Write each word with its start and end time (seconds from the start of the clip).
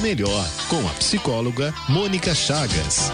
Melhor, 0.00 0.48
com 0.68 0.86
a 0.86 0.90
psicóloga 0.94 1.74
Mônica 1.88 2.34
Chagas. 2.34 3.10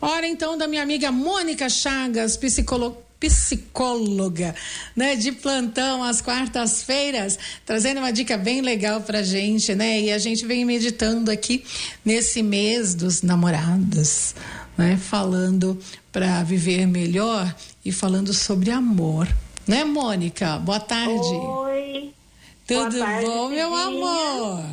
Hora 0.00 0.26
então 0.26 0.56
da 0.56 0.66
minha 0.66 0.82
amiga 0.82 1.12
Mônica 1.12 1.68
Chagas, 1.68 2.36
psicóloga 2.36 2.96
psicóloga, 3.22 4.52
né, 4.96 5.14
de 5.14 5.30
plantão 5.30 6.02
às 6.02 6.20
quartas-feiras, 6.20 7.38
trazendo 7.64 7.98
uma 7.98 8.12
dica 8.12 8.36
bem 8.36 8.60
legal 8.60 9.00
pra 9.00 9.22
gente, 9.22 9.76
né? 9.76 10.00
E 10.00 10.10
a 10.10 10.18
gente 10.18 10.44
vem 10.44 10.64
meditando 10.64 11.30
aqui 11.30 11.64
nesse 12.04 12.42
mês 12.42 12.96
dos 12.96 13.22
namorados, 13.22 14.34
né, 14.76 14.96
falando 14.96 15.78
para 16.10 16.42
viver 16.42 16.84
melhor 16.84 17.54
e 17.84 17.92
falando 17.92 18.34
sobre 18.34 18.72
amor. 18.72 19.28
Né, 19.68 19.84
Mônica? 19.84 20.58
Boa 20.58 20.80
tarde. 20.80 21.12
Oi. 21.14 21.71
Tudo 22.74 22.98
tarde, 22.98 23.26
bom, 23.26 23.48
meu 23.48 23.74
amor? 23.74 24.64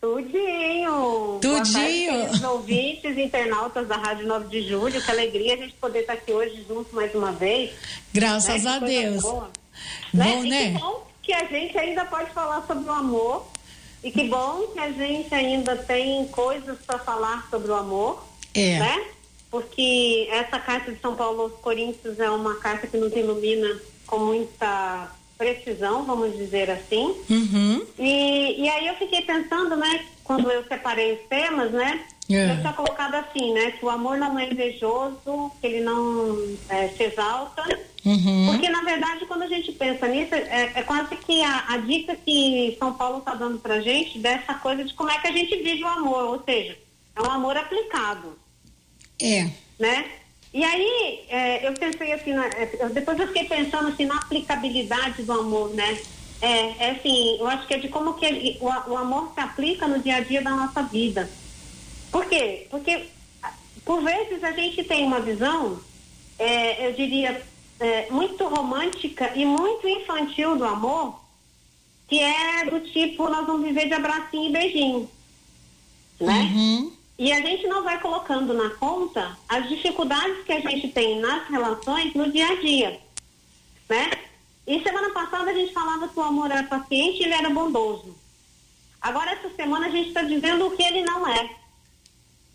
Tudinho. 0.00 1.38
Tudinho. 1.40 2.12
Boa 2.12 2.26
tarde, 2.28 2.46
ouvintes, 2.46 3.18
internautas 3.18 3.86
da 3.86 3.96
Rádio 3.96 4.26
9 4.26 4.48
de 4.48 4.68
Julho. 4.68 5.00
Que 5.00 5.10
alegria 5.10 5.54
a 5.54 5.56
gente 5.56 5.74
poder 5.74 6.00
estar 6.00 6.14
aqui 6.14 6.32
hoje 6.32 6.64
junto 6.68 6.94
mais 6.94 7.14
uma 7.14 7.32
vez. 7.32 7.70
Graças 8.12 8.64
né? 8.64 8.70
a 8.70 8.78
Que 8.80 8.86
Deus. 8.86 9.22
boa. 9.22 9.50
Bom, 10.12 10.24
né? 10.24 10.40
E 10.44 10.48
né? 10.48 10.72
que 10.72 10.78
bom 10.78 11.06
que 11.22 11.32
a 11.32 11.44
gente 11.44 11.78
ainda 11.78 12.04
pode 12.04 12.30
falar 12.32 12.66
sobre 12.66 12.84
o 12.84 12.92
amor. 12.92 13.46
E 14.02 14.10
que 14.10 14.24
bom 14.24 14.66
que 14.72 14.80
a 14.80 14.90
gente 14.90 15.32
ainda 15.32 15.76
tem 15.76 16.26
coisas 16.28 16.76
para 16.84 16.98
falar 16.98 17.46
sobre 17.48 17.70
o 17.70 17.74
amor. 17.74 18.24
É. 18.54 18.78
Né? 18.80 19.06
Porque 19.50 20.28
essa 20.30 20.58
carta 20.58 20.90
de 20.90 21.00
São 21.00 21.14
Paulo 21.14 21.42
aos 21.42 21.52
Coríntios 21.60 22.18
é 22.18 22.28
uma 22.28 22.56
carta 22.56 22.86
que 22.86 22.96
nos 22.96 23.14
ilumina 23.14 23.78
com 24.06 24.18
muita 24.18 25.10
precisão, 25.42 26.04
vamos 26.04 26.36
dizer 26.36 26.70
assim. 26.70 27.16
Uhum. 27.28 27.84
E, 27.98 28.62
e 28.62 28.68
aí 28.68 28.86
eu 28.86 28.94
fiquei 28.94 29.22
pensando, 29.22 29.76
né, 29.76 30.04
quando 30.22 30.48
eu 30.48 30.62
separei 30.68 31.14
os 31.14 31.28
temas, 31.28 31.72
né? 31.72 32.04
É. 32.30 32.52
Eu 32.52 32.60
tinha 32.60 32.72
colocado 32.72 33.14
assim, 33.16 33.52
né? 33.52 33.72
Que 33.72 33.84
o 33.84 33.90
amor 33.90 34.16
não 34.16 34.38
é 34.38 34.48
invejoso, 34.48 35.50
que 35.60 35.66
ele 35.66 35.80
não 35.80 36.56
é, 36.68 36.88
se 36.88 37.02
exalta. 37.02 37.62
Uhum. 38.04 38.46
Porque, 38.50 38.68
na 38.68 38.82
verdade, 38.82 39.26
quando 39.26 39.42
a 39.42 39.48
gente 39.48 39.72
pensa 39.72 40.06
nisso, 40.06 40.34
é, 40.34 40.70
é 40.76 40.82
quase 40.82 41.16
que 41.16 41.42
a, 41.42 41.64
a 41.70 41.76
dica 41.78 42.16
que 42.16 42.76
São 42.78 42.94
Paulo 42.94 43.18
está 43.18 43.34
dando 43.34 43.58
pra 43.58 43.80
gente 43.80 44.18
dessa 44.20 44.54
coisa 44.54 44.84
de 44.84 44.94
como 44.94 45.10
é 45.10 45.18
que 45.18 45.26
a 45.26 45.32
gente 45.32 45.56
vive 45.56 45.82
o 45.82 45.88
amor. 45.88 46.24
Ou 46.24 46.42
seja, 46.44 46.78
é 47.16 47.20
um 47.20 47.30
amor 47.30 47.56
aplicado 47.56 48.38
É. 49.20 49.50
né? 49.78 50.06
E 50.54 50.62
aí, 50.62 51.24
é, 51.28 51.66
eu 51.66 51.72
pensei 51.74 52.12
assim, 52.12 52.32
na- 52.34 52.46
é, 52.46 52.88
depois 52.90 53.18
eu 53.18 53.28
fiquei 53.28 53.44
pensando 53.44 53.88
assim 53.88 54.04
na 54.04 54.16
aplicabilidade 54.18 55.22
do 55.22 55.32
amor, 55.32 55.74
né? 55.74 55.98
É, 56.40 56.86
é 56.86 56.90
assim, 56.90 57.38
eu 57.38 57.46
acho 57.46 57.66
que 57.66 57.74
é 57.74 57.78
de 57.78 57.88
como 57.88 58.14
que 58.14 58.26
ele- 58.26 58.58
o, 58.60 58.66
o 58.66 58.96
amor 58.96 59.32
se 59.34 59.40
aplica 59.40 59.88
no 59.88 60.00
dia 60.02 60.16
a 60.16 60.20
dia 60.20 60.42
da 60.42 60.50
nossa 60.50 60.82
vida. 60.82 61.30
Por 62.10 62.26
quê? 62.26 62.66
Porque, 62.70 63.08
por 63.84 64.02
vezes, 64.02 64.42
a 64.44 64.52
gente 64.52 64.84
tem 64.84 65.04
uma 65.06 65.20
visão, 65.20 65.82
é, 66.38 66.86
eu 66.88 66.92
diria, 66.92 67.46
é, 67.80 68.10
muito 68.10 68.46
romântica 68.46 69.32
e 69.34 69.46
muito 69.46 69.88
infantil 69.88 70.56
do 70.56 70.64
amor, 70.64 71.18
que 72.08 72.18
é 72.18 72.66
do 72.66 72.80
tipo, 72.92 73.28
nós 73.30 73.46
vamos 73.46 73.66
viver 73.66 73.86
de 73.86 73.94
abracinho 73.94 74.50
e 74.50 74.52
beijinho, 74.52 75.10
né? 76.20 76.40
Uhum. 76.42 76.92
E 77.22 77.32
a 77.32 77.40
gente 77.40 77.68
não 77.68 77.84
vai 77.84 78.00
colocando 78.00 78.52
na 78.52 78.70
conta 78.70 79.38
as 79.48 79.68
dificuldades 79.68 80.42
que 80.44 80.52
a 80.52 80.58
gente 80.58 80.88
tem 80.88 81.20
nas 81.20 81.46
relações 81.48 82.12
no 82.14 82.28
dia 82.32 82.48
a 82.48 82.54
dia, 82.56 83.00
né? 83.88 84.10
E 84.66 84.82
semana 84.82 85.08
passada 85.10 85.52
a 85.52 85.54
gente 85.54 85.72
falava 85.72 86.08
que 86.08 86.18
o 86.18 86.22
amor 86.24 86.50
era 86.50 86.64
paciente 86.64 87.20
e 87.20 87.22
ele 87.22 87.34
era 87.34 87.48
bondoso. 87.48 88.18
Agora 89.00 89.30
essa 89.30 89.48
semana 89.50 89.86
a 89.86 89.90
gente 89.90 90.08
está 90.08 90.22
dizendo 90.22 90.66
o 90.66 90.76
que 90.76 90.82
ele 90.82 91.02
não 91.02 91.24
é, 91.28 91.48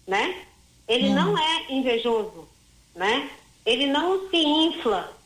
né? 0.06 0.44
Ele 0.86 1.12
não 1.12 1.38
é 1.38 1.72
invejoso, 1.72 2.46
né? 2.94 3.30
Ele 3.66 3.88
não 3.88 4.30
se 4.30 4.36
infla, 4.36 5.18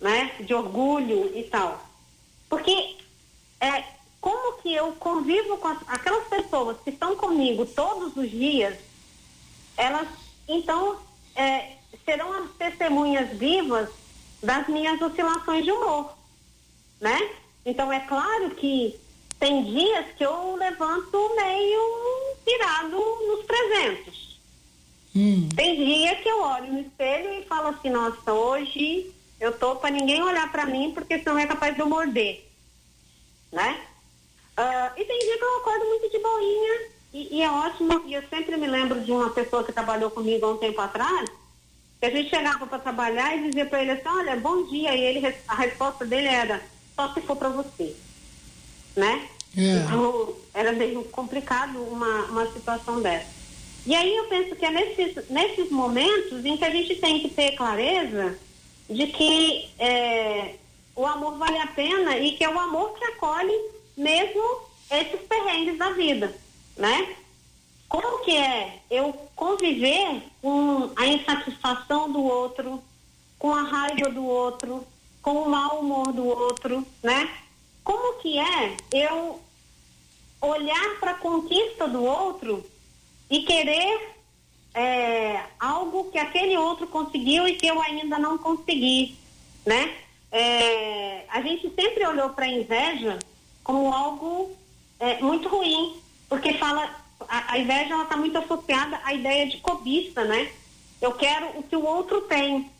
né? 0.00 0.36
De 0.40 0.54
orgulho 0.54 1.36
e 1.38 1.42
tal. 1.42 1.86
Porque 2.48 2.96
é, 3.60 3.84
como 4.26 4.60
que 4.60 4.74
eu 4.74 4.92
convivo 4.94 5.56
com 5.58 5.68
as- 5.68 5.82
aquelas 5.86 6.26
pessoas 6.26 6.76
que 6.82 6.90
estão 6.90 7.14
comigo 7.14 7.64
todos 7.64 8.16
os 8.16 8.28
dias, 8.28 8.76
elas 9.76 10.08
então 10.48 10.98
é, 11.36 11.76
serão 12.04 12.32
as 12.32 12.50
testemunhas 12.58 13.38
vivas 13.38 13.88
das 14.42 14.66
minhas 14.66 15.00
oscilações 15.00 15.64
de 15.64 15.70
humor, 15.70 16.12
né? 17.00 17.16
Então 17.64 17.92
é 17.92 18.00
claro 18.00 18.50
que 18.56 18.98
tem 19.38 19.62
dias 19.62 20.06
que 20.16 20.24
eu 20.24 20.56
levanto 20.56 21.36
meio 21.36 21.80
virado 22.44 22.96
nos 23.28 23.46
300. 23.46 24.40
Hum. 25.14 25.48
Tem 25.54 25.76
dia 25.76 26.16
que 26.16 26.28
eu 26.28 26.42
olho 26.42 26.72
no 26.72 26.80
espelho 26.80 27.32
e 27.32 27.44
falo 27.44 27.68
assim, 27.68 27.90
nossa, 27.90 28.32
hoje 28.32 29.14
eu 29.38 29.56
tô 29.56 29.76
para 29.76 29.90
ninguém 29.90 30.20
olhar 30.20 30.50
para 30.50 30.66
mim 30.66 30.90
porque 30.92 31.20
senão 31.20 31.38
é 31.38 31.46
capaz 31.46 31.76
de 31.76 31.80
eu 31.80 31.88
morder, 31.88 32.44
né? 33.52 33.86
Ah, 34.56 34.92
e 34.96 35.04
tem 35.04 35.18
dia 35.18 35.38
que 35.38 35.44
eu 35.44 35.56
acordo 35.58 35.84
muito 35.84 36.10
de 36.10 36.18
boinha 36.18 36.88
e, 37.12 37.36
e 37.36 37.42
é 37.42 37.50
ótimo. 37.50 38.02
E 38.06 38.14
eu 38.14 38.22
sempre 38.28 38.56
me 38.56 38.66
lembro 38.66 39.00
de 39.00 39.12
uma 39.12 39.30
pessoa 39.30 39.62
que 39.62 39.72
trabalhou 39.72 40.10
comigo 40.10 40.46
há 40.46 40.52
um 40.52 40.58
tempo 40.58 40.80
atrás, 40.80 41.28
que 42.00 42.06
a 42.06 42.10
gente 42.10 42.30
chegava 42.30 42.66
para 42.66 42.78
trabalhar 42.78 43.36
e 43.36 43.44
dizia 43.48 43.66
para 43.66 43.82
ele 43.82 43.92
assim, 43.92 44.08
olha, 44.08 44.36
bom 44.36 44.64
dia. 44.66 44.94
E 44.94 45.00
ele, 45.00 45.34
a 45.46 45.54
resposta 45.54 46.06
dele 46.06 46.28
era, 46.28 46.62
só 46.94 47.12
se 47.12 47.20
for 47.20 47.36
para 47.36 47.50
você, 47.50 47.94
né? 48.94 49.28
É. 49.56 49.60
Então, 49.60 50.34
era 50.52 50.72
meio 50.72 51.02
complicado 51.04 51.82
uma, 51.82 52.24
uma 52.26 52.52
situação 52.52 53.00
dessa. 53.00 53.36
E 53.86 53.94
aí 53.94 54.16
eu 54.16 54.24
penso 54.24 54.56
que 54.56 54.64
é 54.66 54.70
nesses, 54.70 55.28
nesses 55.30 55.70
momentos 55.70 56.44
em 56.44 56.56
que 56.56 56.64
a 56.64 56.70
gente 56.70 56.96
tem 56.96 57.20
que 57.20 57.28
ter 57.28 57.52
clareza 57.52 58.36
de 58.90 59.06
que 59.06 59.70
é, 59.78 60.54
o 60.94 61.06
amor 61.06 61.38
vale 61.38 61.58
a 61.58 61.68
pena 61.68 62.18
e 62.18 62.32
que 62.32 62.44
é 62.44 62.48
o 62.48 62.58
amor 62.58 62.94
que 62.98 63.04
acolhe 63.04 63.75
mesmo 63.96 64.60
esses 64.90 65.20
perrengues 65.22 65.78
da 65.78 65.90
vida, 65.90 66.34
né? 66.76 67.16
Como 67.88 68.24
que 68.24 68.36
é 68.36 68.80
eu 68.90 69.12
conviver 69.34 70.22
com 70.42 70.90
a 70.96 71.06
insatisfação 71.06 72.10
do 72.10 72.22
outro, 72.22 72.82
com 73.38 73.54
a 73.54 73.62
raiva 73.62 74.10
do 74.10 74.24
outro, 74.24 74.86
com 75.22 75.42
o 75.42 75.48
mau 75.48 75.80
humor 75.80 76.12
do 76.12 76.26
outro, 76.26 76.84
né? 77.02 77.28
Como 77.82 78.20
que 78.20 78.38
é 78.38 78.76
eu 78.92 79.40
olhar 80.40 81.00
para 81.00 81.12
a 81.12 81.18
conquista 81.18 81.88
do 81.88 82.04
outro 82.04 82.64
e 83.30 83.42
querer 83.42 84.16
é, 84.74 85.42
algo 85.58 86.10
que 86.10 86.18
aquele 86.18 86.56
outro 86.56 86.86
conseguiu 86.86 87.48
e 87.48 87.56
que 87.56 87.66
eu 87.66 87.80
ainda 87.80 88.18
não 88.18 88.36
consegui, 88.36 89.16
né? 89.64 89.96
É, 90.30 91.24
a 91.28 91.40
gente 91.40 91.72
sempre 91.74 92.06
olhou 92.06 92.30
para 92.30 92.44
a 92.44 92.48
inveja 92.48 93.18
como 93.66 93.92
algo 93.92 94.56
é, 95.00 95.20
muito 95.20 95.48
ruim, 95.48 95.96
porque 96.28 96.52
fala 96.54 96.88
a, 97.28 97.54
a 97.54 97.58
inveja 97.58 97.94
ela 97.94 98.04
está 98.04 98.16
muito 98.16 98.38
associada 98.38 99.00
à 99.02 99.12
ideia 99.12 99.44
de 99.48 99.56
cobiça, 99.56 100.24
né? 100.24 100.48
Eu 101.02 101.12
quero 101.12 101.46
o 101.58 101.64
que 101.64 101.74
o 101.74 101.84
outro 101.84 102.20
tem. 102.22 102.70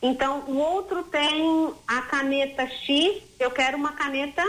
Então, 0.00 0.44
o 0.46 0.56
outro 0.58 1.02
tem 1.02 1.72
a 1.88 2.02
caneta 2.02 2.68
X, 2.68 3.20
eu 3.40 3.50
quero 3.50 3.76
uma 3.76 3.92
caneta 3.92 4.42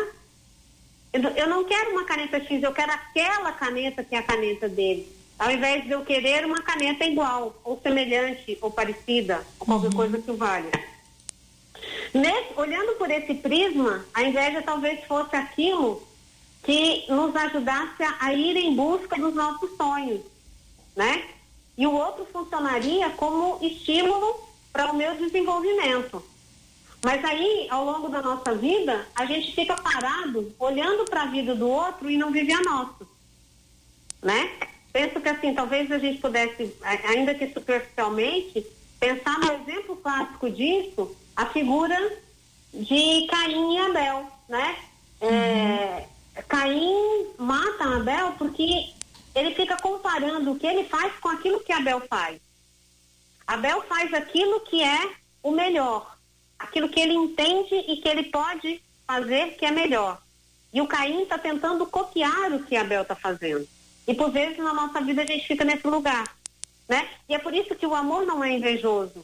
eu 1.12 1.48
não- 1.48 1.64
quero 1.64 1.92
uma 1.92 2.04
caneta 2.04 2.40
X, 2.40 2.62
eu 2.62 2.72
quero 2.72 2.92
aquela 2.92 3.52
caneta 3.54 4.04
que 4.04 4.14
é 4.14 4.20
a 4.20 4.24
caneta 4.24 4.70
dele. 4.70 5.12
Ao 5.40 5.50
invés 5.50 5.84
de 5.86 5.92
eu 5.92 6.06
querer 6.06 6.46
uma 6.46 6.62
caneta 6.62 7.04
igual, 7.04 7.56
ou 7.64 7.80
semelhante, 7.82 8.56
ou 8.62 8.70
parecida, 8.70 9.44
ou 9.60 9.66
qualquer 9.66 9.92
coisa 9.94 10.20
que 10.20 10.32
valha. 10.34 10.70
Nesse- 12.14 12.54
olhando 12.56 12.94
por 12.98 13.10
esse 13.10 13.34
prisma, 13.36 14.06
a 14.14 14.24
inveja 14.24 14.62
talvez 14.62 15.04
fosse 15.06 15.36
aquilo 15.36 16.06
que 16.64 17.06
nos 17.10 17.36
ajudasse 17.36 18.04
a, 18.20 18.34
ir 18.34 18.58
em 18.58 18.76
busca 18.76 19.16
dos 19.16 19.34
nossos 19.34 19.76
sonhos, 19.78 20.22
né? 20.96 21.24
E 21.78 21.86
o 21.86 21.94
outro 21.94 22.26
funcionaria 22.32 23.10
como 23.12 23.60
estímulo 23.62 24.36
para 24.74 24.92
o 24.92 24.96
meu 24.96 25.16
desenvolvimento. 25.16 26.24
Mas 27.04 27.24
aí, 27.24 27.68
ao 27.70 27.86
longo 27.86 28.10
da 28.10 28.22
nossa 28.22 28.56
vida, 28.56 29.08
a 29.16 29.26
gente 29.26 29.54
fica 29.54 29.76
parado, 29.78 30.54
olhando 30.60 31.06
para 31.06 31.24
a 31.24 31.28
vida 31.28 31.56
do 31.56 31.70
outro 31.70 32.10
e 32.10 32.18
não 32.18 32.32
vive 32.32 32.52
a 32.52 32.62
nossa. 32.62 33.08
Né? 34.22 34.52
Penso 34.92 35.22
que 35.22 35.30
assim, 35.30 35.54
talvez 35.54 35.92
a 35.92 36.00
gente 36.00 36.20
pudesse, 36.20 36.76
ainda 36.82 37.36
que 37.36 37.54
superficialmente, 37.54 38.66
pensar 39.00 39.38
no 39.40 39.54
exemplo 39.54 39.96
clássico 39.98 40.50
disso, 40.50 41.16
a 41.38 41.46
figura 41.46 41.96
de 42.74 43.28
Caim 43.28 43.76
e 43.76 43.78
Abel, 43.78 44.28
né? 44.50 44.76
É, 45.22 46.08
Caim 46.50 47.28
mata 47.38 47.96
Abel 47.96 48.34
porque 48.40 48.92
ele 49.36 49.54
fica 49.54 49.78
comparando 49.78 50.52
o 50.52 50.60
que 50.60 50.66
ele 50.66 50.86
faz 50.86 51.14
com 51.20 51.30
aquilo 51.30 51.60
que 51.60 51.72
Abel 51.72 52.02
faz. 52.10 52.42
Abel 53.46 53.84
faz 53.84 54.12
aquilo 54.16 54.62
que 54.62 54.84
é 54.84 55.12
o 55.44 55.52
melhor, 55.52 56.18
aquilo 56.58 56.90
que 56.90 57.00
ele 57.00 57.14
entende 57.14 57.76
e 57.88 57.98
que 57.98 58.10
ele 58.10 58.24
pode 58.24 58.82
fazer 59.06 59.56
que 59.58 59.66
é 59.66 59.72
melhor. 59.72 60.20
E 60.74 60.82
o 60.82 60.88
Caim 60.88 61.22
está 61.22 61.38
tentando 61.38 61.86
copiar 61.86 62.52
o 62.52 62.64
que 62.64 62.76
Abel 62.76 63.04
está 63.04 63.16
fazendo. 63.16 63.68
E 64.08 64.14
por 64.16 64.32
vezes 64.32 64.58
na 64.58 64.74
nossa 64.74 65.00
vida 65.02 65.22
a 65.22 65.26
gente 65.26 65.48
fica 65.48 65.64
nesse 65.64 65.86
lugar, 65.86 66.36
né? 66.90 67.08
E 67.30 67.36
é 67.36 67.40
por 67.40 67.54
isso 67.54 67.76
que 67.76 67.86
o 67.86 67.94
amor 67.94 68.26
não 68.26 68.44
é 68.44 68.52
invejoso, 68.52 69.24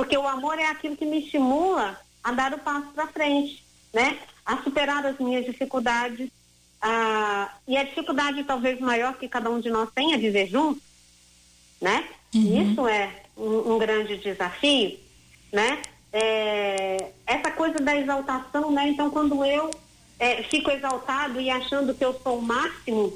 porque 0.00 0.16
o 0.16 0.26
amor 0.26 0.58
é 0.58 0.64
aquilo 0.64 0.96
que 0.96 1.04
me 1.04 1.18
estimula 1.18 2.00
a 2.24 2.32
dar 2.32 2.54
o 2.54 2.58
passo 2.58 2.86
para 2.94 3.06
frente, 3.08 3.62
né? 3.92 4.18
A 4.46 4.56
superar 4.62 5.04
as 5.04 5.18
minhas 5.18 5.44
dificuldades. 5.44 6.30
A... 6.80 7.52
E 7.68 7.76
a 7.76 7.84
dificuldade 7.84 8.42
talvez 8.44 8.80
maior 8.80 9.18
que 9.18 9.28
cada 9.28 9.50
um 9.50 9.60
de 9.60 9.68
nós 9.68 9.90
tem 9.94 10.14
é 10.14 10.16
viver 10.16 10.46
junto, 10.46 10.80
né? 11.82 12.08
Uhum. 12.34 12.72
Isso 12.72 12.88
é 12.88 13.14
um, 13.36 13.74
um, 13.74 13.78
grande 13.78 14.16
desafio, 14.16 14.98
né? 15.52 15.82
É... 16.10 17.12
essa 17.26 17.50
coisa 17.50 17.78
da 17.78 17.94
exaltação, 17.94 18.70
né? 18.72 18.88
Então 18.88 19.10
quando 19.10 19.44
eu 19.44 19.70
é, 20.18 20.42
fico 20.44 20.70
exaltado 20.70 21.38
e 21.38 21.50
achando 21.50 21.94
que 21.94 22.02
eu 22.02 22.18
sou 22.22 22.38
o 22.38 22.42
máximo, 22.42 23.12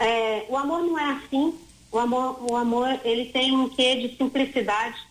é, 0.00 0.44
o 0.48 0.56
amor 0.56 0.82
não 0.82 0.98
é 0.98 1.12
assim. 1.12 1.56
O 1.92 2.00
amor, 2.00 2.50
o 2.50 2.56
amor, 2.56 3.00
ele 3.04 3.26
tem 3.26 3.56
um 3.56 3.68
quê 3.68 3.94
de 3.94 4.16
simplicidade, 4.16 5.06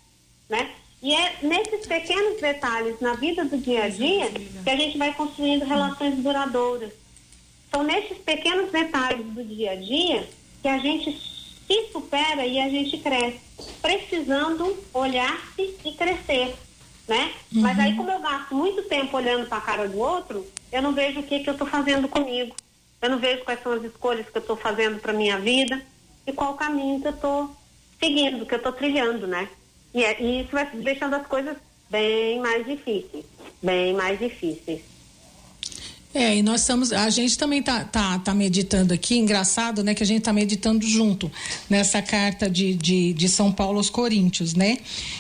né? 0.50 0.72
E 1.02 1.14
é 1.14 1.38
nesses 1.42 1.86
pequenos 1.86 2.42
detalhes 2.42 3.00
na 3.00 3.14
vida 3.14 3.46
do 3.46 3.58
dia 3.58 3.84
a 3.84 3.90
dia 3.90 4.30
que 4.64 4.70
a 4.70 4.76
gente 4.76 4.98
vai 4.98 5.14
construindo 5.14 5.66
relações 5.66 6.16
duradouras. 6.16 6.92
São 7.72 7.84
nesses 7.84 8.18
pequenos 8.20 8.72
detalhes 8.72 9.26
do 9.26 9.44
dia 9.44 9.72
a 9.72 9.76
dia 9.76 10.28
que 10.62 10.68
a 10.68 10.78
gente 10.80 11.12
se 11.12 11.92
supera 11.92 12.46
e 12.46 12.60
a 12.60 12.70
gente 12.70 12.98
cresce, 12.98 13.40
precisando 13.82 14.78
olhar-se 14.94 15.76
e 15.84 15.92
crescer 15.92 16.56
né? 17.08 17.32
Uhum. 17.54 17.62
Mas 17.62 17.80
aí, 17.80 17.96
como 17.96 18.10
eu 18.10 18.20
gasto 18.20 18.56
muito 18.56 18.84
tempo 18.84 19.16
olhando 19.16 19.48
para 19.48 19.58
a 19.58 19.62
cara 19.62 19.88
do 19.88 19.98
outro, 19.98 20.46
eu 20.72 20.82
não 20.82 20.94
vejo 20.94 21.20
o 21.20 21.24
que, 21.24 21.40
que 21.40 21.50
eu 21.50 21.54
estou 21.54 21.68
fazendo 21.68 22.08
comigo. 22.08 22.56
Eu 23.02 23.10
não 23.10 23.20
vejo 23.20 23.44
quais 23.44 23.62
são 23.62 23.74
as 23.74 23.84
escolhas 23.84 24.28
que 24.28 24.38
eu 24.38 24.42
estou 24.42 24.58
fazendo 24.58 25.00
para 25.00 25.14
minha 25.14 25.38
vida 25.38 25.82
e 26.26 26.34
qual 26.34 26.56
caminho 26.56 27.02
que 27.02 27.08
eu 27.08 27.12
estou 27.12 27.56
seguindo, 28.00 28.46
que 28.46 28.54
eu 28.54 28.58
estou 28.58 28.72
trilhando, 28.72 29.28
né? 29.28 29.48
E, 29.96 30.04
é, 30.04 30.22
e 30.22 30.42
isso 30.42 30.52
vai 30.52 30.70
deixando 30.72 31.16
as 31.16 31.26
coisas 31.26 31.56
bem 31.90 32.42
mais 32.42 32.66
difíceis, 32.66 33.26
bem 33.64 33.94
mais 33.94 34.20
difíceis. 34.20 34.95
É, 36.16 36.38
e 36.38 36.42
nós 36.42 36.62
estamos, 36.62 36.94
a 36.94 37.10
gente 37.10 37.38
também 37.38 37.62
tá, 37.62 37.84
tá, 37.84 38.18
tá 38.20 38.34
meditando 38.34 38.94
aqui, 38.94 39.18
engraçado, 39.18 39.84
né, 39.84 39.94
que 39.94 40.02
a 40.02 40.06
gente 40.06 40.22
tá 40.22 40.32
meditando 40.32 40.88
junto 40.88 41.30
nessa 41.70 42.02
carta 42.02 42.50
de, 42.50 42.74
de, 42.74 43.12
de 43.12 43.28
São 43.28 43.52
Paulo 43.52 43.80
aos 43.80 43.90
Coríntios, 43.90 44.54
né? 44.54 44.78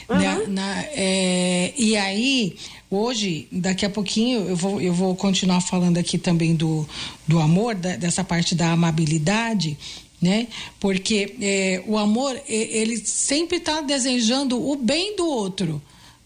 Uhum. 0.08 0.18
Na, 0.18 0.48
na, 0.48 0.82
é, 0.94 1.74
e 1.78 1.98
aí, 1.98 2.56
hoje, 2.90 3.46
daqui 3.52 3.86
a 3.86 3.90
pouquinho, 3.90 4.48
eu 4.48 4.56
vou, 4.56 4.82
eu 4.82 4.94
vou 4.94 5.14
continuar 5.18 5.60
falando 5.60 5.98
aqui 5.98 6.18
também 6.18 6.56
do, 6.56 6.88
do 7.28 7.40
amor, 7.40 7.76
da, 7.76 7.98
dessa 7.98 8.24
parte 8.24 8.56
da 8.56 8.72
amabilidade, 8.72 9.78
né? 10.22 10.48
Porque 10.80 11.36
é, 11.42 11.84
o 11.86 11.98
amor, 11.98 12.42
ele 12.48 12.96
sempre 13.06 13.58
está 13.58 13.82
desejando 13.82 14.66
o 14.66 14.78
bem 14.78 15.18
do 15.18 15.28
outro, 15.28 15.82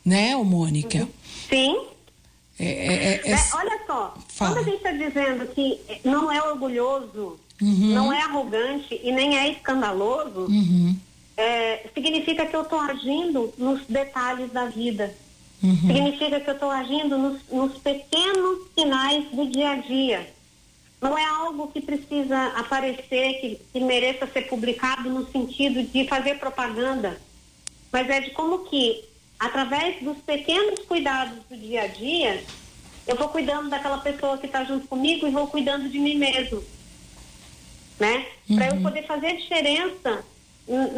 né, 0.06 0.36
Mônica? 0.36 1.10
Sim. 1.50 1.76
É, 2.60 2.66
é, 2.66 3.22
é, 3.26 3.32
é 3.32 3.38
olha 3.54 3.80
só, 3.88 4.14
fala. 4.28 4.56
quando 4.56 4.58
a 4.58 4.64
gente 4.64 4.78
está 4.78 4.92
dizendo 4.92 5.48
que 5.48 5.80
não 6.04 6.32
é 6.32 6.42
orgulhoso, 6.42 7.40
uhum. 7.62 7.94
não 7.94 8.12
é 8.12 8.22
arrogante 8.22 9.00
e 9.02 9.12
nem 9.12 9.38
é 9.38 9.50
escandaloso, 9.50 10.42
uhum. 10.42 10.96
É, 11.38 11.88
significa 11.94 12.46
que 12.46 12.54
eu 12.54 12.64
estou 12.64 12.82
agindo 12.82 13.54
nos 13.58 13.86
detalhes 13.88 14.52
da 14.52 14.66
vida. 14.66 15.16
Uhum. 15.64 15.74
Significa 15.88 16.38
que 16.42 16.50
eu 16.50 16.54
estou 16.54 16.70
agindo 16.70 17.18
nos, 17.18 17.42
nos 17.50 17.78
pequenos 17.78 18.68
sinais 18.78 19.24
do 19.32 19.46
dia 19.46 19.70
a 19.70 19.76
dia. 19.78 20.34
Não 21.02 21.18
é 21.18 21.24
algo 21.24 21.70
que 21.70 21.80
precisa 21.80 22.48
aparecer, 22.58 23.40
que, 23.40 23.62
que 23.72 23.80
mereça 23.80 24.28
ser 24.28 24.50
publicado 24.50 25.10
no 25.10 25.26
sentido 25.32 25.82
de 25.82 26.06
fazer 26.10 26.40
propaganda, 26.40 27.18
mas 27.90 28.10
é 28.10 28.20
de 28.20 28.32
como 28.32 28.66
que 28.66 29.06
através 29.40 30.04
dos 30.04 30.18
pequenos 30.18 30.82
cuidados 30.82 31.40
do 31.50 31.56
dia 31.56 31.84
a 31.84 31.88
dia, 31.88 32.44
eu 33.08 33.16
vou 33.16 33.30
cuidando 33.30 33.70
daquela 33.70 34.00
pessoa 34.00 34.38
que 34.38 34.46
está 34.46 34.64
junto 34.66 34.88
comigo 34.88 35.26
e 35.26 35.32
vou 35.32 35.48
cuidando 35.48 35.90
de 35.90 35.98
mim 35.98 36.16
mesmo. 36.16 36.62
Né? 37.98 38.26
Uhum. 38.50 38.56
Para 38.58 38.68
eu 38.68 38.82
poder 38.82 39.06
fazer 39.08 39.38
diferença 39.38 40.24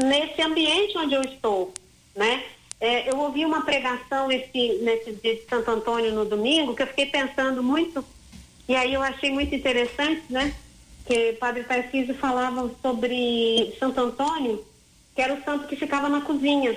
nesse 0.03 0.41
ambiente 0.41 0.97
onde 0.97 1.13
eu 1.13 1.21
estou. 1.21 1.73
Né? 2.15 2.43
É, 2.79 3.09
eu 3.09 3.17
ouvi 3.19 3.45
uma 3.45 3.63
pregação 3.63 4.31
esse, 4.31 4.79
nesse 4.81 5.13
dia 5.13 5.35
de 5.35 5.45
Santo 5.47 5.69
Antônio 5.69 6.11
no 6.11 6.25
domingo, 6.25 6.75
que 6.75 6.81
eu 6.81 6.87
fiquei 6.87 7.05
pensando 7.05 7.61
muito, 7.61 8.03
e 8.67 8.75
aí 8.75 8.93
eu 8.93 9.03
achei 9.03 9.31
muito 9.31 9.53
interessante, 9.53 10.23
né? 10.29 10.53
Que 11.05 11.31
o 11.31 11.37
Padre 11.37 11.63
Tarcísio 11.63 12.15
falava 12.15 12.71
sobre 12.81 13.75
Santo 13.79 13.99
Antônio, 13.99 14.65
que 15.13 15.21
era 15.21 15.33
o 15.33 15.43
santo 15.43 15.67
que 15.67 15.75
ficava 15.75 16.09
na 16.09 16.21
cozinha 16.21 16.75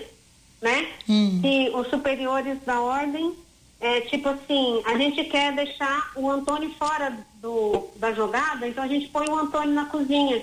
né? 0.60 0.92
Hum. 1.08 1.40
Que 1.40 1.70
os 1.74 1.88
superiores 1.88 2.58
da 2.64 2.80
ordem, 2.80 3.34
é, 3.80 4.00
tipo 4.02 4.28
assim, 4.28 4.82
a 4.86 4.96
gente 4.96 5.24
quer 5.24 5.54
deixar 5.54 6.12
o 6.16 6.30
Antônio 6.30 6.70
fora 6.78 7.16
do, 7.36 7.88
da 7.96 8.12
jogada, 8.12 8.66
então 8.66 8.82
a 8.82 8.88
gente 8.88 9.08
põe 9.08 9.28
o 9.28 9.38
Antônio 9.38 9.74
na 9.74 9.86
cozinha. 9.86 10.42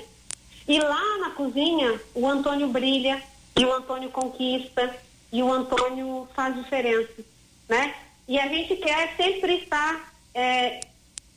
E 0.67 0.79
lá 0.79 1.17
na 1.19 1.31
cozinha, 1.31 1.99
o 2.13 2.27
Antônio 2.27 2.67
brilha, 2.67 3.21
e 3.57 3.65
o 3.65 3.73
Antônio 3.73 4.09
conquista, 4.09 4.95
e 5.31 5.41
o 5.41 5.51
Antônio 5.51 6.27
faz 6.35 6.55
diferença, 6.55 7.23
né? 7.67 7.95
E 8.27 8.39
a 8.39 8.47
gente 8.47 8.75
quer 8.75 9.15
sempre 9.17 9.55
estar 9.55 10.13
é, 10.33 10.81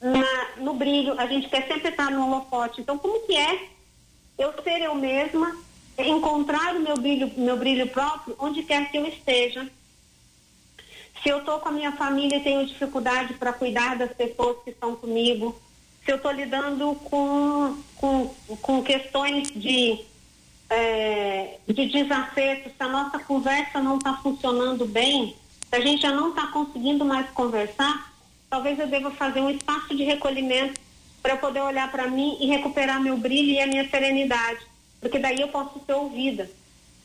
na, 0.00 0.62
no 0.62 0.74
brilho, 0.74 1.18
a 1.18 1.26
gente 1.26 1.48
quer 1.48 1.66
sempre 1.66 1.88
estar 1.88 2.10
no 2.10 2.26
holofote. 2.26 2.80
Então, 2.80 2.98
como 2.98 3.26
que 3.26 3.36
é 3.36 3.68
eu 4.38 4.52
ser 4.62 4.82
eu 4.82 4.94
mesma 4.94 5.56
encontrar 5.98 6.74
o 6.76 6.80
meu 6.80 6.96
brilho, 6.96 7.30
meu 7.36 7.56
brilho 7.56 7.88
próprio 7.88 8.34
onde 8.38 8.62
quer 8.62 8.90
que 8.90 8.96
eu 8.96 9.06
esteja. 9.06 9.68
Se 11.22 11.28
eu 11.28 11.38
estou 11.38 11.58
com 11.60 11.68
a 11.68 11.72
minha 11.72 11.92
família 11.92 12.36
e 12.36 12.42
tenho 12.42 12.66
dificuldade 12.66 13.34
para 13.34 13.52
cuidar 13.52 13.96
das 13.96 14.12
pessoas 14.12 14.62
que 14.62 14.70
estão 14.70 14.94
comigo, 14.96 15.58
se 16.04 16.12
eu 16.12 16.16
estou 16.16 16.32
lidando 16.32 16.94
com, 17.04 17.76
com, 17.96 18.34
com 18.60 18.82
questões 18.82 19.48
de, 19.50 20.00
é, 20.68 21.58
de 21.66 21.86
desafeto, 21.86 22.68
se 22.68 22.82
a 22.82 22.88
nossa 22.88 23.18
conversa 23.20 23.80
não 23.80 23.96
está 23.96 24.14
funcionando 24.16 24.84
bem, 24.84 25.34
se 25.70 25.76
a 25.76 25.80
gente 25.80 26.02
já 26.02 26.12
não 26.12 26.30
está 26.30 26.48
conseguindo 26.48 27.04
mais 27.04 27.30
conversar, 27.30 28.12
talvez 28.50 28.78
eu 28.78 28.86
deva 28.86 29.10
fazer 29.12 29.40
um 29.40 29.50
espaço 29.50 29.96
de 29.96 30.04
recolhimento 30.04 30.78
para 31.22 31.38
poder 31.38 31.62
olhar 31.62 31.90
para 31.90 32.06
mim 32.06 32.36
e 32.38 32.46
recuperar 32.46 33.00
meu 33.00 33.16
brilho 33.16 33.52
e 33.52 33.60
a 33.60 33.66
minha 33.66 33.88
serenidade 33.88 34.73
porque 35.04 35.18
daí 35.18 35.38
eu 35.38 35.48
posso 35.48 35.78
ser 35.84 35.92
ouvida, 35.92 36.50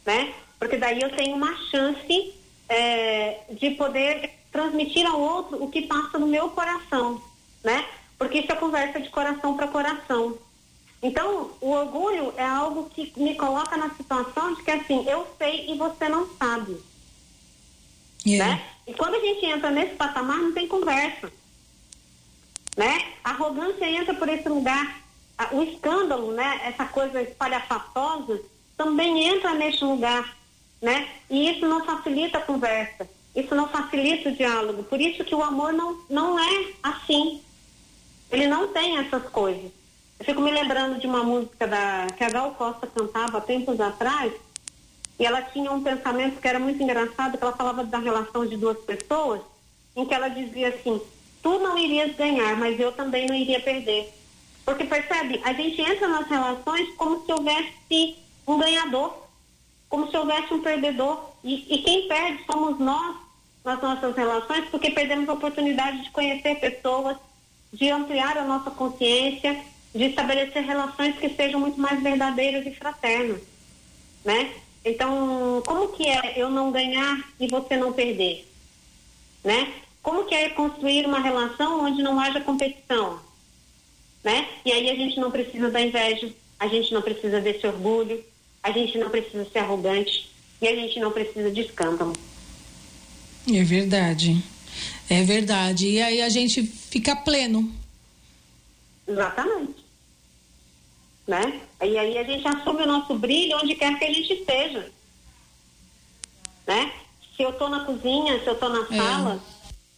né? 0.05 0.33
Porque 0.57 0.77
daí 0.77 1.01
eu 1.01 1.13
tenho 1.17 1.35
uma 1.35 1.53
chance 1.69 2.33
é, 2.69 3.41
de 3.51 3.71
poder 3.71 4.39
transmitir 4.49 5.05
ao 5.05 5.19
outro 5.19 5.61
o 5.61 5.69
que 5.69 5.81
passa 5.81 6.17
no 6.17 6.25
meu 6.25 6.49
coração, 6.51 7.21
né? 7.61 7.85
Porque 8.17 8.39
isso 8.39 8.49
é 8.53 8.55
conversa 8.55 9.01
de 9.01 9.09
coração 9.09 9.57
para 9.57 9.67
coração. 9.67 10.37
Então, 11.03 11.51
o 11.59 11.71
orgulho 11.71 12.33
é 12.37 12.45
algo 12.45 12.89
que 12.89 13.11
me 13.17 13.35
coloca 13.35 13.75
na 13.75 13.89
situação 13.89 14.55
de 14.55 14.63
que 14.63 14.71
assim, 14.71 15.05
eu 15.05 15.27
sei 15.37 15.69
e 15.69 15.77
você 15.77 16.07
não 16.07 16.25
sabe. 16.37 16.77
Yeah. 18.25 18.55
Né? 18.55 18.63
E 18.87 18.93
quando 18.93 19.15
a 19.15 19.19
gente 19.19 19.45
entra 19.45 19.71
nesse 19.71 19.95
patamar, 19.95 20.37
não 20.37 20.53
tem 20.53 20.69
conversa. 20.69 21.29
Né? 22.77 23.11
A 23.25 23.31
arrogância 23.31 23.83
entra 23.89 24.13
por 24.13 24.29
esse 24.29 24.47
lugar 24.47 25.08
o 25.51 25.63
escândalo, 25.63 26.31
né, 26.31 26.61
essa 26.65 26.85
coisa 26.85 27.21
espalhafatosa, 27.21 28.41
também 28.77 29.27
entra 29.27 29.53
neste 29.53 29.83
lugar, 29.83 30.35
né? 30.81 31.07
E 31.29 31.49
isso 31.49 31.67
não 31.67 31.85
facilita 31.85 32.37
a 32.37 32.41
conversa, 32.41 33.09
isso 33.35 33.53
não 33.55 33.67
facilita 33.67 34.29
o 34.29 34.35
diálogo. 34.35 34.83
Por 34.83 34.99
isso 34.99 35.23
que 35.23 35.35
o 35.35 35.43
amor 35.43 35.73
não, 35.73 35.99
não 36.09 36.39
é 36.39 36.73
assim. 36.83 37.41
Ele 38.31 38.47
não 38.47 38.67
tem 38.69 38.97
essas 38.97 39.23
coisas. 39.29 39.71
Eu 40.19 40.25
fico 40.25 40.41
me 40.41 40.51
lembrando 40.51 40.99
de 40.99 41.07
uma 41.07 41.23
música 41.23 41.65
da, 41.65 42.07
que 42.17 42.23
a 42.23 42.29
Gal 42.29 42.51
Costa 42.51 42.87
cantava 42.87 43.41
tempos 43.41 43.79
atrás, 43.79 44.33
e 45.17 45.25
ela 45.25 45.41
tinha 45.41 45.71
um 45.71 45.83
pensamento 45.83 46.39
que 46.39 46.47
era 46.47 46.59
muito 46.59 46.81
engraçado, 46.81 47.37
que 47.37 47.43
ela 47.43 47.55
falava 47.55 47.83
da 47.83 47.97
relação 47.97 48.45
de 48.45 48.55
duas 48.55 48.77
pessoas, 48.79 49.41
em 49.95 50.05
que 50.05 50.13
ela 50.13 50.29
dizia 50.29 50.69
assim, 50.69 51.01
tu 51.41 51.59
não 51.59 51.77
irias 51.77 52.15
ganhar, 52.15 52.55
mas 52.57 52.79
eu 52.79 52.91
também 52.91 53.27
não 53.27 53.35
iria 53.35 53.59
perder. 53.59 54.13
Porque 54.69 54.83
percebe, 54.83 55.41
a 55.43 55.51
gente 55.51 55.81
entra 55.81 56.07
nas 56.07 56.27
relações 56.27 56.93
como 56.95 57.25
se 57.25 57.33
houvesse 57.33 58.15
um 58.45 58.59
ganhador, 58.59 59.27
como 59.89 60.11
se 60.11 60.15
houvesse 60.15 60.53
um 60.53 60.61
perdedor. 60.61 61.31
E, 61.43 61.73
e 61.73 61.79
quem 61.79 62.07
perde 62.07 62.45
somos 62.45 62.77
nós 62.77 63.15
nas 63.65 63.81
nossas 63.81 64.15
relações, 64.15 64.69
porque 64.69 64.91
perdemos 64.91 65.27
a 65.27 65.33
oportunidade 65.33 66.03
de 66.03 66.11
conhecer 66.11 66.59
pessoas, 66.59 67.17
de 67.73 67.89
ampliar 67.89 68.37
a 68.37 68.43
nossa 68.43 68.69
consciência, 68.69 69.59
de 69.95 70.03
estabelecer 70.03 70.63
relações 70.63 71.17
que 71.17 71.29
sejam 71.29 71.59
muito 71.59 71.81
mais 71.81 71.99
verdadeiras 72.03 72.63
e 72.67 72.75
fraternas, 72.75 73.41
né? 74.23 74.53
Então, 74.85 75.63
como 75.65 75.87
que 75.93 76.07
é 76.07 76.35
eu 76.37 76.51
não 76.51 76.71
ganhar 76.71 77.17
e 77.39 77.47
você 77.47 77.75
não 77.75 77.91
perder, 77.91 78.47
né? 79.43 79.73
como 80.03 80.25
que 80.25 80.35
é 80.35 80.49
construir 80.49 81.07
uma 81.07 81.19
relação 81.19 81.85
onde 81.85 82.03
não 82.03 82.19
haja 82.19 82.39
competição, 82.39 83.19
né? 84.23 84.47
E 84.65 84.71
aí 84.71 84.89
a 84.89 84.95
gente 84.95 85.19
não 85.19 85.31
precisa 85.31 85.69
da 85.69 85.81
inveja, 85.81 86.29
a 86.59 86.67
gente 86.67 86.93
não 86.93 87.01
precisa 87.01 87.39
desse 87.39 87.65
orgulho, 87.65 88.23
a 88.61 88.71
gente 88.71 88.97
não 88.97 89.09
precisa 89.09 89.45
ser 89.45 89.59
arrogante 89.59 90.29
e 90.61 90.67
a 90.67 90.75
gente 90.75 90.99
não 90.99 91.11
precisa 91.11 91.49
de 91.49 91.61
escândalo. 91.61 92.13
É 93.51 93.63
verdade. 93.63 94.43
É 95.09 95.23
verdade. 95.23 95.87
E 95.87 96.01
aí 96.01 96.21
a 96.21 96.29
gente 96.29 96.63
fica 96.63 97.15
pleno. 97.15 97.71
Exatamente. 99.07 99.75
Né? 101.25 101.61
E 101.81 101.97
aí 101.97 102.17
a 102.17 102.23
gente 102.23 102.47
assume 102.47 102.83
o 102.83 102.87
nosso 102.87 103.17
brilho 103.17 103.57
onde 103.57 103.75
quer 103.75 103.97
que 103.97 104.05
a 104.05 104.13
gente 104.13 104.33
esteja. 104.33 104.91
Né? 106.67 106.91
Se 107.35 107.43
eu 107.43 107.51
estou 107.51 107.69
na 107.69 107.85
cozinha, 107.85 108.39
se 108.39 108.47
eu 108.47 108.53
estou 108.53 108.69
na 108.69 108.83
é. 108.83 108.97
sala, 108.97 109.43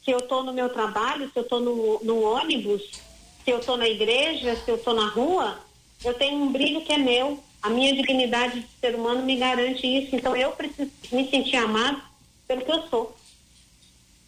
se 0.03 0.11
eu 0.11 0.19
estou 0.19 0.43
no 0.43 0.53
meu 0.53 0.69
trabalho, 0.69 1.29
se 1.31 1.39
eu 1.39 1.43
estou 1.43 1.59
no, 1.59 1.99
no 2.03 2.21
ônibus, 2.21 3.01
se 3.43 3.51
eu 3.51 3.59
estou 3.59 3.77
na 3.77 3.87
igreja, 3.87 4.55
se 4.55 4.69
eu 4.69 4.75
estou 4.75 4.93
na 4.93 5.07
rua, 5.09 5.59
eu 6.03 6.13
tenho 6.13 6.41
um 6.41 6.51
brilho 6.51 6.81
que 6.81 6.93
é 6.93 6.97
meu. 6.97 7.41
A 7.61 7.69
minha 7.69 7.93
dignidade 7.95 8.61
de 8.61 8.67
ser 8.79 8.95
humano 8.95 9.23
me 9.23 9.35
garante 9.35 9.85
isso. 9.85 10.15
Então 10.15 10.35
eu 10.35 10.51
preciso 10.51 10.89
me 11.11 11.29
sentir 11.29 11.57
amado 11.57 12.01
pelo 12.47 12.61
que 12.61 12.71
eu 12.71 12.87
sou. 12.89 13.15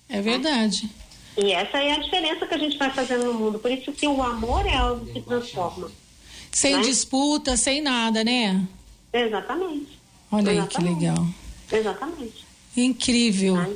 É 0.08 0.22
verdade. 0.22 0.90
E 1.36 1.52
essa 1.52 1.80
é 1.80 1.94
a 1.94 2.00
diferença 2.00 2.46
que 2.46 2.54
a 2.54 2.58
gente 2.58 2.78
vai 2.78 2.92
fazendo 2.92 3.26
no 3.26 3.34
mundo. 3.34 3.58
Por 3.58 3.72
isso 3.72 3.92
que 3.92 4.08
o 4.08 4.22
amor 4.22 4.66
é 4.68 4.76
algo 4.76 5.06
que 5.12 5.22
transforma. 5.22 5.90
Sem 6.52 6.76
né? 6.78 6.82
disputa, 6.84 7.58
sem 7.58 7.82
nada, 7.82 8.24
né? 8.24 8.64
Exatamente. 9.12 10.00
Olha 10.32 10.52
Exatamente. 10.52 10.78
aí 10.78 10.98
que 10.98 11.06
legal. 11.06 11.28
Exatamente. 11.72 12.46
Incrível. 12.78 13.56
Né? 13.56 13.76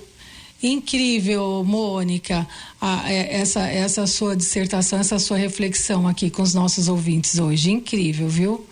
Incrível, 0.62 1.64
Mônica, 1.64 2.48
a, 2.82 3.12
é, 3.12 3.40
essa, 3.42 3.62
essa 3.68 4.08
sua 4.08 4.36
dissertação, 4.36 5.00
essa 5.00 5.20
sua 5.20 5.38
reflexão 5.38 6.08
aqui 6.08 6.30
com 6.30 6.42
os 6.42 6.54
nossos 6.54 6.88
ouvintes 6.88 7.38
hoje. 7.38 7.72
Incrível, 7.72 8.28
viu? 8.28 8.68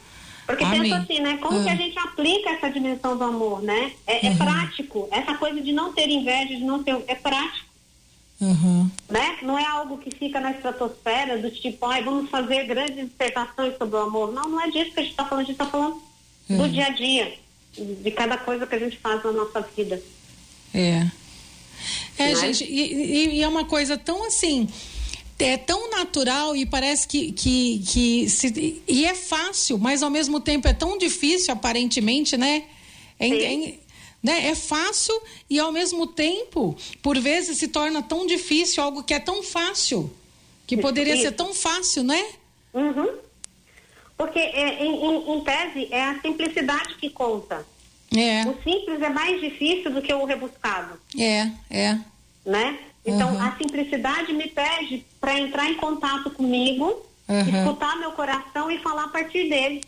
Porque 0.46 0.64
Amém. 0.64 0.82
pensa 0.84 0.98
assim, 0.98 1.20
né? 1.20 1.38
Como 1.38 1.60
ah. 1.60 1.64
que 1.64 1.70
a 1.70 1.76
gente 1.76 1.98
aplica 2.00 2.50
essa 2.52 2.70
dimensão 2.70 3.18
do 3.18 3.24
amor, 3.24 3.62
né? 3.62 3.92
É, 4.06 4.28
é 4.28 4.30
uhum. 4.30 4.38
prático. 4.38 5.08
Essa 5.12 5.36
coisa 5.36 5.62
de 5.62 5.72
não 5.72 5.94
ter 5.94 6.08
inveja, 6.08 6.56
de 6.56 6.64
não 6.64 6.84
ter. 6.84 6.96
É 7.08 7.16
prático. 7.16 7.66
Uhum. 8.40 8.90
Né? 9.10 9.38
Não 9.44 9.58
é 9.58 9.66
algo 9.66 9.98
que 9.98 10.12
fica 10.12 10.40
na 10.40 10.52
estratosfera 10.52 11.38
do 11.38 11.50
tipo, 11.50 11.86
ai, 11.86 12.04
vamos 12.04 12.30
fazer 12.30 12.66
grandes 12.66 13.10
dissertações 13.10 13.78
sobre 13.78 13.96
o 13.96 14.02
amor. 14.02 14.34
Não, 14.34 14.50
não 14.50 14.62
é 14.62 14.70
disso 14.70 14.92
que 14.92 15.00
a 15.00 15.04
gente 15.04 15.12
está 15.12 15.26
falando, 15.26 15.44
a 15.44 15.48
gente 15.48 15.62
está 15.62 15.66
falando 15.66 16.02
uhum. 16.50 16.58
do 16.58 16.70
dia 16.70 16.88
a 16.88 16.90
dia, 16.90 17.34
de 17.78 18.12
cada 18.12 18.38
coisa 18.38 18.68
que 18.68 18.76
a 18.76 18.80
gente 18.80 18.98
faz 18.98 19.24
na 19.24 19.32
nossa 19.32 19.62
vida. 19.62 20.02
É. 20.74 21.08
É, 22.18 22.30
né? 22.30 22.36
gente, 22.36 22.64
e, 22.64 23.38
e, 23.38 23.44
é 23.44 23.48
uma 23.48 23.66
coisa 23.66 23.98
tão 23.98 24.26
assim 24.26 24.68
é 25.38 25.58
tão 25.58 25.90
natural 25.90 26.56
e 26.56 26.66
parece 26.66 27.08
que, 27.08 27.32
que, 27.34 27.84
que 27.86 28.30
se, 28.30 28.82
e 28.88 29.06
é 29.06 29.14
fácil, 29.14 29.78
mas 29.78 30.02
ao 30.02 30.10
mesmo 30.10 30.40
tempo 30.40 30.68
é 30.68 30.74
tão 30.74 30.98
difícil 30.98 31.54
aparentemente, 31.54 32.38
né? 32.38 32.64
É, 33.20 33.28
é, 33.28 33.74
né? 34.24 34.48
é 34.48 34.56
fácil 34.56 35.14
e 35.50 35.60
ao 35.60 35.72
mesmo 35.72 36.08
tempo, 36.08 36.76
por 37.02 37.20
vezes 37.20 37.58
se 37.58 37.68
torna 37.68 38.02
tão 38.02 38.26
difícil 38.26 38.82
algo 38.82 39.04
que 39.04 39.14
é 39.14 39.20
tão 39.20 39.44
fácil, 39.44 40.12
que 40.66 40.78
poderia 40.78 41.18
ser 41.18 41.34
tão 41.34 41.54
fácil, 41.54 42.04
né? 42.04 42.26
Uhum. 42.74 43.10
Porque 44.18 44.40
é, 44.40 44.84
em, 44.84 44.96
em, 44.96 45.38
em 45.38 45.42
tese 45.44 45.88
é 45.92 46.02
a 46.02 46.22
simplicidade 46.22 46.96
que 46.96 47.10
conta. 47.10 47.66
É. 48.16 48.48
O 48.48 48.56
simples 48.64 49.02
é 49.02 49.10
mais 49.10 49.42
difícil 49.42 49.92
do 49.92 50.02
que 50.02 50.14
o 50.14 50.26
rebuscado. 50.26 51.00
É, 51.20 51.50
é. 51.70 52.00
Né? 52.46 52.80
Então, 53.06 53.34
uhum. 53.34 53.42
a 53.42 53.56
simplicidade 53.58 54.34
me 54.34 54.48
pede 54.48 55.06
para 55.20 55.40
entrar 55.40 55.70
em 55.70 55.76
contato 55.76 56.32
comigo, 56.32 57.06
uhum. 57.28 57.40
escutar 57.40 57.98
meu 57.98 58.12
coração 58.14 58.72
e 58.72 58.80
falar 58.80 59.06
a 59.06 59.10
partir 59.10 59.50
dele. 59.50 59.84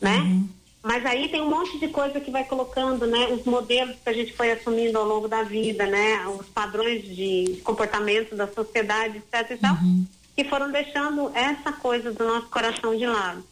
Né? 0.00 0.16
Uhum. 0.18 0.48
Mas 0.82 1.04
aí 1.04 1.28
tem 1.28 1.40
um 1.40 1.50
monte 1.50 1.78
de 1.78 1.88
coisa 1.88 2.20
que 2.20 2.30
vai 2.30 2.44
colocando, 2.44 3.04
né? 3.06 3.26
Os 3.26 3.44
modelos 3.44 3.96
que 4.02 4.08
a 4.08 4.12
gente 4.12 4.32
foi 4.32 4.52
assumindo 4.52 4.96
ao 4.96 5.04
longo 5.04 5.26
da 5.26 5.42
vida, 5.42 5.86
né? 5.86 6.24
Os 6.28 6.46
padrões 6.46 7.02
de 7.02 7.60
comportamento 7.64 8.36
da 8.36 8.46
sociedade, 8.46 9.18
etc 9.18 9.50
e 9.50 9.56
tal, 9.56 9.74
uhum. 9.74 10.06
que 10.36 10.44
foram 10.44 10.70
deixando 10.70 11.30
essa 11.34 11.72
coisa 11.72 12.12
do 12.12 12.24
nosso 12.24 12.46
coração 12.46 12.96
de 12.96 13.06
lado. 13.06 13.44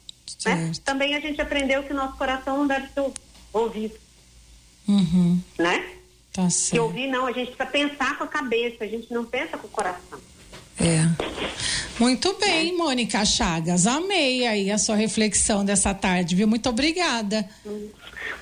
Né? 0.44 0.72
Também 0.84 1.14
a 1.14 1.20
gente 1.20 1.40
aprendeu 1.40 1.82
que 1.82 1.92
o 1.92 1.96
nosso 1.96 2.16
coração 2.16 2.58
não 2.58 2.66
deve 2.66 2.88
ser 2.88 3.00
ouvido. 3.58 3.94
Uhum. 4.88 5.40
Né? 5.58 5.84
Tá 6.32 6.48
certo. 6.50 6.72
Que 6.72 6.80
ouvir 6.80 7.06
não, 7.08 7.26
a 7.26 7.32
gente 7.32 7.52
precisa 7.52 7.66
pensar 7.66 8.18
com 8.18 8.24
a 8.24 8.28
cabeça, 8.28 8.84
a 8.84 8.86
gente 8.86 9.12
não 9.12 9.24
pensa 9.24 9.56
com 9.56 9.66
o 9.66 9.70
coração. 9.70 10.20
É. 10.78 11.00
Muito 11.98 12.34
bem, 12.34 12.70
é. 12.70 12.72
Mônica 12.72 13.24
Chagas. 13.24 13.86
Amei 13.86 14.46
aí 14.46 14.70
a 14.70 14.76
sua 14.76 14.96
reflexão 14.96 15.64
dessa 15.64 15.94
tarde, 15.94 16.34
viu? 16.34 16.46
Muito 16.46 16.68
obrigada. 16.68 17.48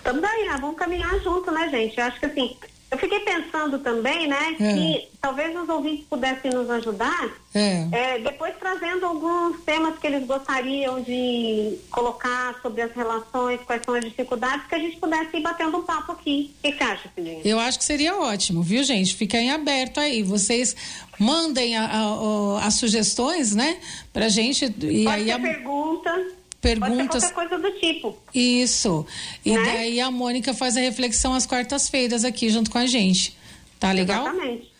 Também, 0.02 0.49
ah, 0.49 0.56
vamos 0.56 0.76
caminhar 0.76 1.18
junto, 1.21 1.50
né, 1.52 1.68
gente? 1.71 1.97
Eu 1.97 2.04
acho 2.04 2.18
que 2.18 2.26
assim, 2.26 2.56
eu 2.94 2.98
fiquei 2.98 3.20
pensando 3.20 3.78
também, 3.80 4.28
né, 4.28 4.56
é. 4.58 4.72
que 4.72 5.08
talvez 5.20 5.54
os 5.56 5.68
ouvintes 5.68 6.06
pudessem 6.08 6.50
nos 6.52 6.70
ajudar, 6.70 7.28
é. 7.52 7.88
É, 7.90 8.18
depois 8.18 8.54
trazendo 8.58 9.04
alguns 9.04 9.60
temas 9.62 9.98
que 9.98 10.06
eles 10.06 10.26
gostariam 10.26 11.00
de 11.02 11.76
colocar 11.90 12.54
sobre 12.62 12.82
as 12.82 12.92
relações, 12.92 13.60
quais 13.66 13.82
são 13.84 13.94
as 13.94 14.04
dificuldades, 14.04 14.66
que 14.68 14.74
a 14.74 14.78
gente 14.78 14.96
pudesse 14.96 15.36
ir 15.36 15.40
batendo 15.40 15.76
um 15.78 15.82
papo 15.82 16.12
aqui. 16.12 16.54
O 16.58 16.62
que 16.62 16.76
você 16.76 16.84
acha, 16.84 17.10
Cidinha? 17.14 17.40
Eu 17.44 17.58
acho 17.58 17.78
que 17.78 17.84
seria 17.84 18.16
ótimo, 18.16 18.62
viu, 18.62 18.82
gente? 18.84 19.14
Fica 19.14 19.38
em 19.38 19.50
aberto 19.50 19.98
aí. 19.98 20.22
Vocês 20.22 20.74
mandem 21.18 21.76
a, 21.76 21.84
a, 21.84 22.60
a, 22.62 22.66
as 22.66 22.74
sugestões, 22.74 23.54
né, 23.54 23.78
pra 24.12 24.28
gente. 24.28 24.64
E 24.64 25.04
Pode 25.04 25.08
aí 25.08 25.30
a 25.30 25.38
pergunta 25.38 26.26
perguntas. 26.64 27.30
Pode 27.30 27.49
coisa 27.50 27.59
do 27.59 27.71
tipo. 27.78 28.16
Isso. 28.35 29.06
E 29.44 29.52
né? 29.52 29.62
daí 29.62 30.00
a 30.00 30.11
Mônica 30.11 30.54
faz 30.54 30.76
a 30.76 30.80
reflexão 30.80 31.35
às 31.35 31.44
quartas-feiras 31.47 32.25
aqui 32.25 32.49
junto 32.49 32.71
com 32.71 32.78
a 32.78 32.87
gente. 32.87 33.37
Tá 33.78 33.92
legal? 33.92 34.26
Exatamente. 34.26 34.73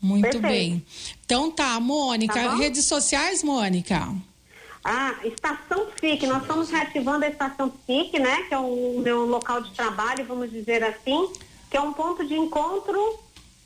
Muito 0.00 0.22
Perfeito. 0.22 0.48
bem. 0.48 0.86
Então 1.24 1.50
tá, 1.50 1.78
Mônica, 1.80 2.34
tá 2.34 2.54
redes 2.54 2.84
sociais, 2.84 3.42
Mônica. 3.42 4.14
Ah, 4.84 5.14
Estação 5.24 5.86
FIC, 6.00 6.26
nós 6.26 6.42
estamos 6.42 6.70
reativando 6.70 7.24
a 7.24 7.28
Estação 7.28 7.72
FIC, 7.86 8.18
né? 8.18 8.42
Que 8.48 8.54
é 8.54 8.58
o 8.58 9.00
meu 9.00 9.26
local 9.26 9.62
de 9.62 9.70
trabalho, 9.72 10.24
vamos 10.24 10.50
dizer 10.50 10.82
assim, 10.82 11.28
que 11.70 11.76
é 11.76 11.80
um 11.80 11.92
ponto 11.92 12.24
de 12.26 12.34
encontro 12.34 13.18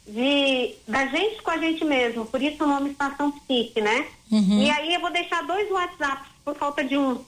de, 0.07 0.75
da 0.87 1.07
gente 1.07 1.43
com 1.43 1.51
a 1.51 1.59
gente 1.59 1.85
mesmo, 1.85 2.27
por 2.27 2.41
isso 2.41 2.63
o 2.63 2.67
nome 2.67 2.91
Estação 2.91 3.33
FIC, 3.47 3.81
né? 3.81 4.07
Uhum. 4.31 4.63
E 4.63 4.71
aí 4.71 4.95
eu 4.95 5.01
vou 5.01 5.11
deixar 5.11 5.43
dois 5.43 5.71
WhatsApps 5.71 6.29
por 6.45 6.55
falta 6.55 6.85
de 6.85 6.97
um 6.97 7.19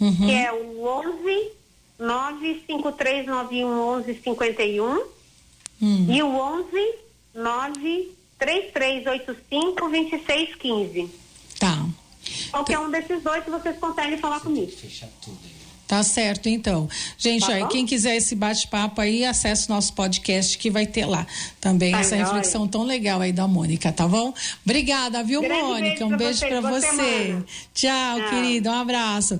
uhum. 0.00 0.16
que 0.16 0.32
é 0.32 0.52
o 0.52 0.84
11 0.84 1.52
95391 1.98 4.02
1151 4.02 5.02
uhum. 5.80 6.06
e 6.08 6.22
o 6.22 6.28
11 6.28 6.94
93385 7.34 9.90
2615. 9.90 11.10
Tá. 11.58 11.84
Qualquer 12.50 12.78
um 12.78 12.90
desses 12.90 13.22
dois, 13.22 13.44
vocês 13.44 13.76
conseguem 13.78 14.16
falar 14.18 14.40
comigo. 14.40 14.70
Fechar 14.70 15.08
tudo 15.22 15.38
aí. 15.44 15.54
Tá 15.86 16.02
certo, 16.02 16.48
então. 16.48 16.88
Gente, 17.18 17.46
tá 17.46 17.52
aí, 17.52 17.68
quem 17.68 17.84
quiser 17.84 18.16
esse 18.16 18.34
bate-papo 18.34 19.02
aí, 19.02 19.22
acesse 19.24 19.68
nosso 19.68 19.92
podcast 19.92 20.56
que 20.56 20.70
vai 20.70 20.86
ter 20.86 21.04
lá 21.04 21.26
também 21.60 21.92
tá 21.92 22.00
essa 22.00 22.16
reflexão 22.16 22.66
tão 22.66 22.84
legal 22.84 23.20
aí 23.20 23.32
da 23.32 23.46
Mônica, 23.46 23.92
tá 23.92 24.08
bom? 24.08 24.32
Obrigada, 24.64 25.22
viu, 25.22 25.42
Grande 25.42 25.62
Mônica? 25.62 26.06
Um 26.06 26.16
beijo 26.16 26.40
para 26.40 26.62
você. 26.62 26.86
você. 26.86 27.42
Tchau, 27.74 28.18
Tchau, 28.18 28.30
querido. 28.30 28.70
Um 28.70 28.80
abraço. 28.80 29.38